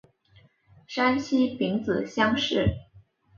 [0.87, 2.75] 山西丙子乡试。